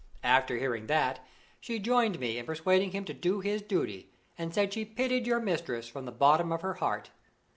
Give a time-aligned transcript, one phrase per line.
[0.23, 1.23] After hearing that,
[1.59, 5.39] she joined me in persuading him to do his duty, and said she pitied your
[5.39, 7.11] mistress from the bottom of her heart.